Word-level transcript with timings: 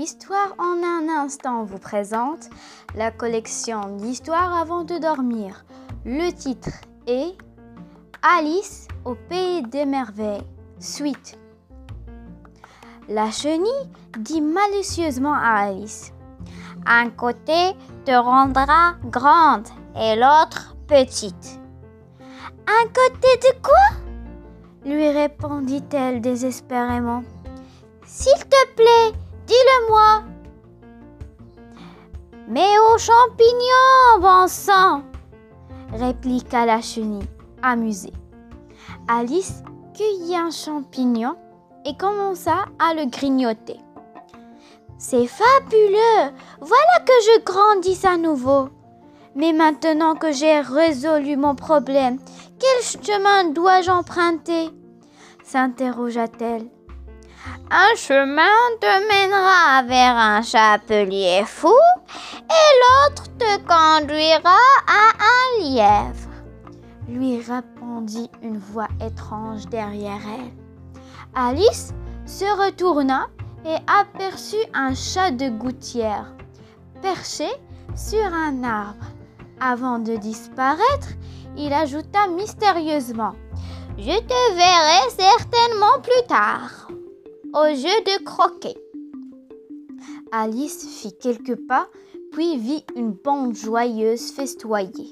Histoire 0.00 0.54
en 0.56 0.82
un 0.82 1.10
instant 1.10 1.64
vous 1.64 1.78
présente 1.78 2.48
la 2.94 3.10
collection 3.10 3.96
d'histoires 3.96 4.58
avant 4.58 4.82
de 4.82 4.96
dormir. 4.96 5.66
Le 6.06 6.30
titre 6.30 6.70
est 7.06 7.36
Alice 8.22 8.88
au 9.04 9.14
pays 9.14 9.60
des 9.60 9.84
merveilles. 9.84 10.40
Suite. 10.78 11.38
La 13.10 13.30
chenille 13.30 13.90
dit 14.18 14.40
malicieusement 14.40 15.34
à 15.34 15.66
Alice 15.66 16.14
Un 16.86 17.10
côté 17.10 17.74
te 18.06 18.12
rendra 18.12 18.94
grande 19.04 19.68
et 20.00 20.16
l'autre 20.16 20.76
petite. 20.86 21.60
Un 22.66 22.86
côté 22.86 23.28
de 23.42 23.60
quoi? 23.60 24.00
lui 24.82 25.10
répondit-elle 25.10 26.22
désespérément. 26.22 27.22
S'il 28.06 28.48
te 28.48 28.74
plaît, 28.76 29.20
dis-le-moi. 29.50 29.89
Champignons, 33.00 34.20
bon 34.20 34.46
sang 34.46 35.02
répliqua 35.94 36.66
la 36.66 36.82
chenille, 36.82 37.26
amusée. 37.62 38.12
Alice 39.08 39.62
cueillit 39.96 40.36
un 40.36 40.50
champignon 40.50 41.34
et 41.86 41.96
commença 41.96 42.66
à 42.78 42.92
le 42.92 43.06
grignoter. 43.06 43.80
C'est 44.98 45.26
fabuleux 45.26 46.30
Voilà 46.60 47.00
que 47.06 47.12
je 47.24 47.42
grandis 47.42 48.06
à 48.06 48.18
nouveau. 48.18 48.68
Mais 49.34 49.54
maintenant 49.54 50.14
que 50.14 50.30
j'ai 50.30 50.60
résolu 50.60 51.38
mon 51.38 51.54
problème, 51.54 52.18
quel 52.58 53.02
chemin 53.02 53.44
dois-je 53.44 53.90
emprunter? 53.90 54.68
s'interrogea-t-elle. 55.42 56.68
Un 57.72 57.94
chemin 57.94 58.58
te 58.80 59.08
mènera 59.08 59.84
vers 59.84 60.16
un 60.16 60.42
chapelier 60.42 61.44
fou 61.46 61.72
et 62.34 62.70
l'autre 62.80 63.26
te 63.38 63.58
conduira 63.58 64.58
à 64.88 65.12
un 65.20 65.62
lièvre, 65.62 66.30
lui 67.06 67.36
répondit 67.40 68.28
une 68.42 68.58
voix 68.58 68.88
étrange 69.00 69.66
derrière 69.66 70.18
elle. 70.34 70.52
Alice 71.32 71.94
se 72.26 72.44
retourna 72.44 73.28
et 73.64 73.76
aperçut 73.86 74.66
un 74.74 74.92
chat 74.92 75.30
de 75.30 75.48
gouttière 75.48 76.26
perché 77.02 77.48
sur 77.94 78.34
un 78.34 78.64
arbre. 78.64 79.06
Avant 79.60 80.00
de 80.00 80.16
disparaître, 80.16 81.10
il 81.56 81.72
ajouta 81.72 82.26
mystérieusement 82.26 83.36
Je 83.96 84.18
te 84.18 84.54
verrai 84.56 85.10
certainement 85.16 86.00
plus 86.02 86.26
tard 86.26 86.90
au 87.52 87.66
jeu 87.74 88.00
de 88.06 88.24
croquet. 88.24 88.76
Alice 90.30 90.86
fit 90.86 91.12
quelques 91.12 91.56
pas, 91.66 91.88
puis 92.30 92.56
vit 92.56 92.84
une 92.94 93.10
bande 93.10 93.56
joyeuse 93.56 94.30
festoyer. 94.30 95.10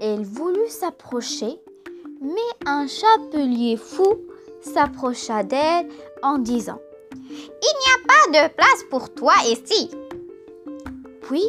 Elle 0.00 0.24
voulut 0.24 0.68
s'approcher, 0.68 1.60
mais 2.20 2.66
un 2.66 2.88
chapelier 2.88 3.76
fou 3.76 4.16
s'approcha 4.62 5.44
d'elle 5.44 5.88
en 6.24 6.38
disant 6.38 6.80
Il 7.30 7.46
n'y 7.46 7.92
a 7.94 8.06
pas 8.06 8.48
de 8.48 8.54
place 8.54 8.84
pour 8.90 9.14
toi 9.14 9.34
ici. 9.44 9.90
Puis 11.22 11.44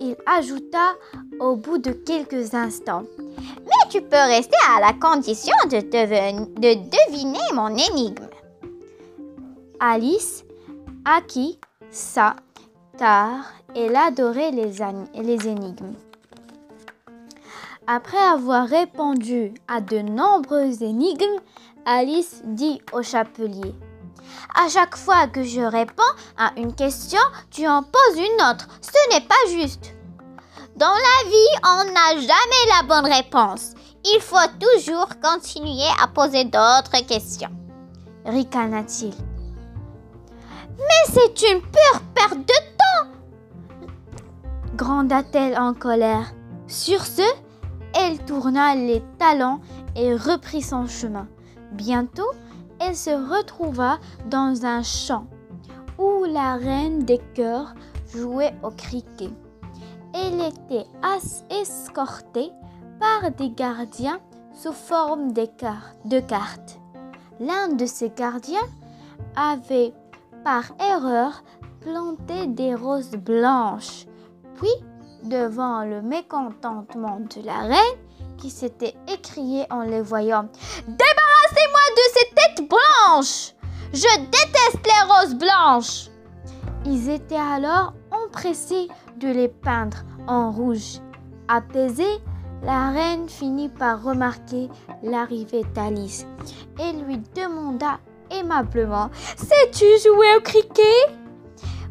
il 0.00 0.16
ajouta 0.26 0.94
au 1.40 1.56
bout 1.56 1.78
de 1.78 1.92
quelques 1.92 2.52
instants 2.52 3.04
Mais 3.38 3.88
tu 3.90 4.02
peux 4.02 4.16
rester 4.16 4.56
à 4.76 4.80
la 4.80 4.92
condition 4.92 5.54
de, 5.64 5.78
de 5.80 6.74
deviner 6.74 7.52
mon 7.54 7.68
énigme. 7.68 8.23
Alice 9.86 10.44
acquit 11.04 11.60
ça 11.90 12.36
car 12.98 13.44
elle 13.76 13.94
adorait 13.94 14.50
les, 14.50 14.72
les 15.14 15.46
énigmes. 15.46 15.92
Après 17.86 18.16
avoir 18.16 18.66
répondu 18.66 19.52
à 19.68 19.82
de 19.82 19.98
nombreuses 19.98 20.80
énigmes, 20.80 21.38
Alice 21.84 22.40
dit 22.46 22.80
au 22.94 23.02
chapelier 23.02 23.74
À 24.54 24.70
chaque 24.70 24.96
fois 24.96 25.26
que 25.26 25.42
je 25.42 25.60
réponds 25.60 26.02
à 26.38 26.52
une 26.56 26.74
question, 26.74 27.20
tu 27.50 27.68
en 27.68 27.82
poses 27.82 28.16
une 28.16 28.42
autre. 28.50 28.66
Ce 28.80 29.14
n'est 29.14 29.26
pas 29.26 29.50
juste. 29.50 29.92
Dans 30.76 30.86
la 30.86 31.28
vie, 31.28 31.58
on 31.62 31.92
n'a 31.92 32.20
jamais 32.22 32.70
la 32.70 32.84
bonne 32.88 33.12
réponse. 33.12 33.74
Il 34.02 34.20
faut 34.22 34.48
toujours 34.58 35.08
continuer 35.22 35.90
à 36.02 36.08
poser 36.08 36.44
d'autres 36.44 37.06
questions. 37.06 37.50
Ricana-t-il. 38.24 39.33
Mais 40.78 41.12
c'est 41.12 41.52
une 41.52 41.60
pure 41.60 42.02
perte 42.14 42.38
de 42.38 42.44
temps 42.44 42.74
gronda-t-elle 44.76 45.58
en 45.58 45.72
colère. 45.72 46.34
Sur 46.66 47.04
ce, 47.04 47.22
elle 47.94 48.18
tourna 48.24 48.74
les 48.74 49.02
talons 49.18 49.60
et 49.96 50.14
reprit 50.14 50.62
son 50.62 50.86
chemin. 50.86 51.28
Bientôt, 51.72 52.30
elle 52.80 52.96
se 52.96 53.10
retrouva 53.10 53.98
dans 54.28 54.66
un 54.66 54.82
champ 54.82 55.26
où 55.98 56.24
la 56.24 56.56
reine 56.56 57.04
des 57.04 57.20
cœurs 57.34 57.74
jouait 58.12 58.54
au 58.62 58.70
cricket. 58.70 59.30
Elle 60.12 60.40
était 60.40 60.86
escortée 61.50 62.50
par 63.00 63.30
des 63.32 63.50
gardiens 63.50 64.20
sous 64.52 64.72
forme 64.72 65.32
de 65.32 65.46
cartes. 66.20 66.80
L'un 67.40 67.68
de 67.68 67.86
ces 67.86 68.10
gardiens 68.10 68.68
avait 69.36 69.92
par 70.44 70.64
erreur 70.78 71.42
planté 71.80 72.46
des 72.46 72.74
roses 72.74 73.16
blanches. 73.16 74.06
Puis, 74.56 74.70
devant 75.24 75.84
le 75.84 76.02
mécontentement 76.02 77.18
de 77.20 77.44
la 77.44 77.60
reine, 77.60 77.98
qui 78.36 78.50
s'était 78.50 78.94
écriée 79.08 79.64
en 79.70 79.82
les 79.82 80.02
voyant 80.02 80.48
Débarrassez-moi 80.86 81.80
de 81.96 82.02
ces 82.12 82.34
têtes 82.34 82.68
blanches 82.68 83.54
Je 83.92 84.18
déteste 84.18 84.84
les 84.84 85.12
roses 85.12 85.34
blanches 85.34 86.10
Ils 86.84 87.08
étaient 87.08 87.36
alors 87.36 87.94
empressés 88.10 88.88
de 89.18 89.28
les 89.28 89.48
peindre 89.48 89.98
en 90.26 90.50
rouge. 90.50 91.00
Apaisée, 91.48 92.20
la 92.62 92.90
reine 92.90 93.28
finit 93.28 93.68
par 93.68 94.02
remarquer 94.02 94.68
l'arrivée 95.02 95.64
d'Alice 95.74 96.26
et 96.78 96.92
lui 96.92 97.18
demanda 97.34 97.98
Sais-tu 99.36 99.84
jouer 100.02 100.36
au 100.36 100.40
cricket? 100.40 101.10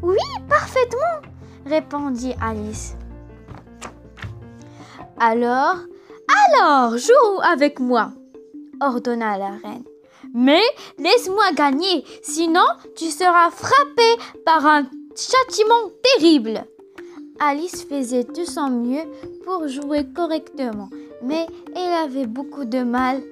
Oui, 0.02 0.18
parfaitement, 0.48 1.30
répondit 1.66 2.34
Alice. 2.40 2.96
Alors, 5.18 5.76
alors, 6.52 6.96
joue 6.96 7.40
avec 7.42 7.78
moi, 7.78 8.10
ordonna 8.80 9.38
la 9.38 9.50
reine. 9.50 9.84
Mais 10.34 10.62
laisse-moi 10.98 11.52
gagner, 11.54 12.04
sinon 12.22 12.64
tu 12.96 13.10
seras 13.10 13.50
frappé 13.50 14.22
par 14.44 14.66
un 14.66 14.84
châtiment 15.16 15.90
terrible. 16.18 16.64
Alice 17.40 17.86
faisait 17.88 18.24
tout 18.24 18.46
son 18.46 18.70
mieux 18.70 19.04
pour 19.44 19.68
jouer 19.68 20.06
correctement, 20.14 20.88
mais 21.22 21.46
elle 21.76 21.92
avait 21.92 22.26
beaucoup 22.26 22.64
de 22.64 22.82
mal 22.82 23.22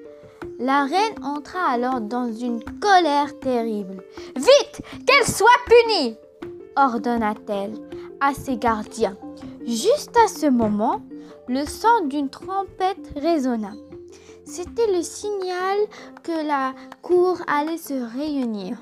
la 0.59 0.85
reine 0.85 1.23
entra 1.23 1.59
alors 1.69 2.01
dans 2.01 2.31
une 2.31 2.63
colère 2.79 3.37
terrible. 3.39 4.03
Vite, 4.35 4.81
qu'elle 5.05 5.27
soit 5.27 5.49
punie 5.67 6.15
ordonna-t-elle 6.75 7.73
à 8.19 8.33
ses 8.33 8.57
gardiens. 8.57 9.17
Juste 9.65 10.15
à 10.17 10.27
ce 10.27 10.47
moment, 10.47 11.01
le 11.47 11.65
son 11.65 12.05
d'une 12.07 12.29
trompette 12.29 13.11
résonna. 13.15 13.71
C'était 14.45 14.91
le 14.91 15.01
signal 15.01 15.77
que 16.21 16.45
la 16.45 16.73
cour 17.01 17.39
allait 17.47 17.77
se 17.77 17.93
réunir. 17.93 18.77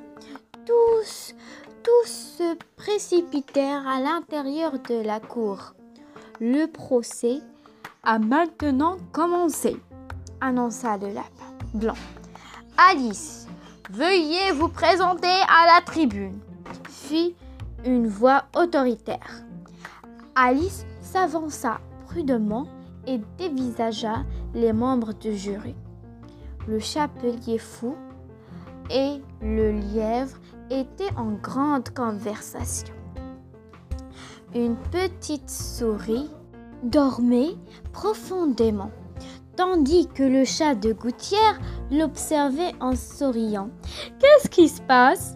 Tous, 0.65 1.35
tous 1.83 2.37
se 2.37 2.55
précipitèrent 2.75 3.87
à 3.87 3.99
l'intérieur 3.99 4.73
de 4.73 5.03
la 5.03 5.19
cour. 5.19 5.73
Le 6.39 6.65
procès 6.65 7.39
a 8.03 8.17
maintenant 8.17 8.97
commencé, 9.11 9.77
annonça 10.41 10.97
le 10.97 11.07
lapin 11.07 11.51
blanc. 11.73 11.95
Alice, 12.77 13.47
veuillez 13.89 14.51
vous 14.53 14.67
présenter 14.67 15.27
à 15.27 15.75
la 15.75 15.81
tribune, 15.85 16.39
fit 16.89 17.35
une 17.85 18.07
voix 18.07 18.45
autoritaire. 18.55 19.43
Alice 20.35 20.85
s'avança 21.01 21.79
prudemment 22.07 22.67
et 23.07 23.19
dévisagea 23.37 24.23
les 24.53 24.73
membres 24.73 25.13
du 25.13 25.35
jury. 25.35 25.75
Le 26.67 26.79
chapelier 26.79 27.57
fou 27.57 27.95
et 28.89 29.21
le 29.41 29.71
lièvre 29.71 30.37
étaient 30.69 31.13
en 31.15 31.31
grande 31.31 31.89
conversation. 31.89 32.93
Une 34.53 34.75
petite 34.75 35.49
souris 35.49 36.29
dormait 36.83 37.55
profondément 37.93 38.91
tandis 39.61 40.07
que 40.07 40.23
le 40.23 40.43
chat 40.43 40.73
de 40.73 40.91
gouttière 40.91 41.59
l'observait 41.91 42.73
en 42.79 42.95
souriant. 42.95 43.69
Qu'est-ce 44.19 44.49
qui 44.49 44.67
se 44.67 44.81
passe? 44.81 45.35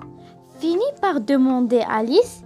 Finit 0.60 0.82
par 1.00 1.22
demander 1.22 1.84
Alice 1.88 2.42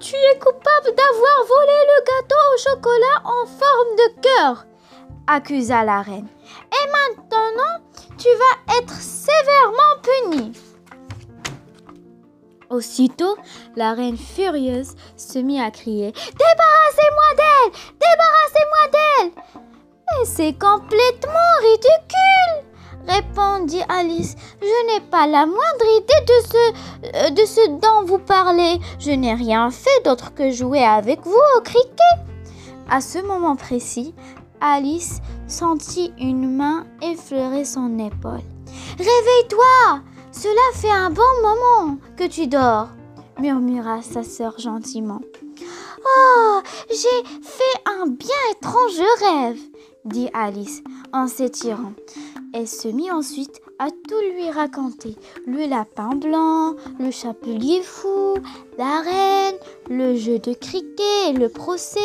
Tu 0.00 0.14
es 0.14 0.38
coupable 0.38 0.96
d'avoir 0.96 1.38
volé 1.46 1.78
le 1.90 1.98
gâteau 2.08 2.42
au 2.54 2.58
chocolat 2.58 3.18
en 3.24 3.46
forme 3.46 3.96
de 3.96 4.20
cœur 4.22 4.66
accusa 5.26 5.84
la 5.84 6.00
reine. 6.00 6.28
Et 6.72 6.86
maintenant, 6.90 7.84
tu 8.16 8.28
vas 8.28 8.78
être 8.78 8.94
sévèrement 8.94 10.00
punie. 10.02 10.52
Aussitôt, 12.70 13.36
la 13.76 13.92
reine 13.92 14.16
furieuse 14.16 14.94
se 15.18 15.38
mit 15.38 15.60
à 15.60 15.70
crier 15.70 16.12
Débarrassez-moi 16.12 17.34
d'elle 17.36 17.72
Débarrassez-moi 18.00 18.88
d'elle 18.92 19.71
C'est 20.24 20.52
complètement 20.52 21.52
ridicule 21.60 22.72
répondit 23.06 23.82
Alice. 23.88 24.36
Je 24.60 24.86
n'ai 24.86 25.00
pas 25.00 25.26
la 25.26 25.46
moindre 25.46 25.86
idée 25.96 26.24
de 26.26 26.48
ce, 26.48 27.26
euh, 27.26 27.30
de 27.30 27.44
ce 27.44 27.68
dont 27.68 28.06
vous 28.06 28.18
parlez. 28.18 28.78
Je 28.98 29.10
n'ai 29.10 29.34
rien 29.34 29.70
fait 29.70 30.04
d'autre 30.04 30.34
que 30.34 30.50
jouer 30.50 30.84
avec 30.84 31.20
vous 31.24 31.40
au 31.56 31.60
cricket. 31.60 31.96
À 32.88 33.00
ce 33.00 33.18
moment 33.18 33.56
précis, 33.56 34.14
Alice 34.60 35.20
sentit 35.46 36.12
une 36.18 36.56
main 36.56 36.86
effleurer 37.02 37.64
son 37.64 37.98
épaule. 37.98 38.42
Réveille-toi 38.98 40.00
Cela 40.30 40.60
fait 40.74 40.90
un 40.90 41.10
bon 41.10 41.22
moment 41.42 41.96
que 42.16 42.26
tu 42.26 42.46
dors, 42.46 42.88
murmura 43.38 44.02
sa 44.02 44.22
sœur 44.22 44.58
gentiment. 44.58 45.20
Oh, 46.04 46.60
j'ai 46.90 47.28
fait 47.42 47.82
un 47.86 48.06
bien 48.06 48.28
étrange 48.50 49.00
rêve, 49.20 49.60
dit 50.04 50.28
Alice 50.32 50.82
en 51.12 51.26
s'étirant. 51.26 51.92
Elle 52.54 52.68
se 52.68 52.88
mit 52.88 53.10
ensuite 53.10 53.60
à 53.78 53.88
tout 53.90 54.20
lui 54.34 54.50
raconter. 54.50 55.16
Le 55.46 55.66
lapin 55.68 56.10
blanc, 56.10 56.74
le 57.00 57.10
chapelier 57.10 57.82
fou, 57.82 58.34
la 58.78 59.00
reine, 59.00 59.56
le 59.88 60.14
jeu 60.16 60.38
de 60.38 60.52
cricket, 60.52 61.38
le 61.38 61.48
procès. 61.48 62.00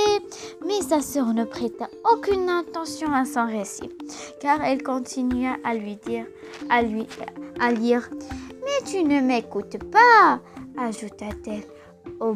Mais 0.65 0.81
sa 0.81 1.01
sœur 1.01 1.33
ne 1.33 1.43
prêta 1.43 1.89
aucune 2.13 2.49
attention 2.49 3.11
à 3.13 3.25
son 3.25 3.45
récit, 3.45 3.89
car 4.41 4.63
elle 4.63 4.83
continua 4.83 5.57
à 5.63 5.73
lui 5.73 5.97
dire, 6.07 6.25
à 6.69 6.81
lui, 6.81 7.05
à 7.59 7.71
lire. 7.71 8.09
Mais 8.63 8.85
tu 8.85 9.03
ne 9.03 9.19
m'écoutes 9.21 9.77
pas, 9.91 10.39
ajouta-t-elle 10.77 11.63
au, 12.19 12.35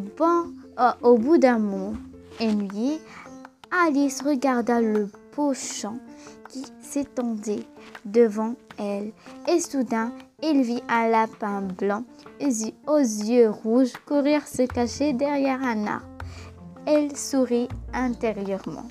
euh, 0.80 1.18
bout 1.18 1.38
d'un 1.38 1.60
moment. 1.60 1.94
Ennuyée, 2.40 3.00
Alice 3.72 4.22
regarda 4.22 4.82
le 4.82 5.08
qui 6.50 6.66
s'étendait 6.82 7.66
devant 8.06 8.56
elle, 8.78 9.12
et 9.48 9.60
soudain 9.60 10.12
il 10.44 10.64
vit 10.64 10.84
un 10.90 11.08
lapin 11.08 11.62
blanc 11.62 12.04
aux 12.88 12.98
yeux 12.98 13.50
rouges 13.50 13.94
courir 14.06 14.48
se 14.48 14.64
cacher 14.64 15.14
derrière 15.14 15.62
un 15.62 15.86
arbre. 15.86 16.08
Elle 16.86 17.16
sourit 17.16 17.70
intérieurement. 17.94 18.88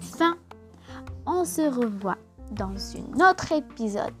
Fin. 0.00 0.36
On 1.26 1.44
se 1.44 1.62
revoit 1.62 2.16
dans 2.52 2.72
un 2.72 3.30
autre 3.30 3.52
épisode. 3.52 4.14